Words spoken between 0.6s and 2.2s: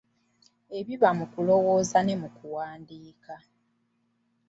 Ebiba mu kulowooza ne